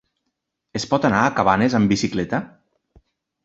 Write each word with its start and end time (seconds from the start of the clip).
Es 0.79 0.87
pot 0.93 1.05
anar 1.11 1.21
a 1.27 1.35
Cabanes 1.41 1.77
amb 1.81 1.95
bicicleta? 1.95 2.43